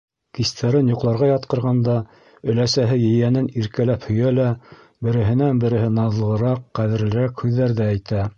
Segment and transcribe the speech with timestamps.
[0.35, 1.97] Кистәрен йоҡларға ятҡырғанда
[2.53, 4.49] өләсәһе ейәнен иркәләп һөйә лә
[5.09, 8.29] береһенән-береһе наҙлыраҡ, ҡәҙерлерәк һүҙҙәрҙе әйтә: